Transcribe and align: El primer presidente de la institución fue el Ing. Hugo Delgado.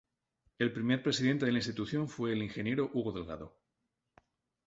El 0.57 0.73
primer 0.73 1.03
presidente 1.03 1.45
de 1.45 1.51
la 1.51 1.59
institución 1.59 2.09
fue 2.09 2.33
el 2.33 2.41
Ing. 2.41 2.79
Hugo 2.91 3.11
Delgado. 3.11 3.55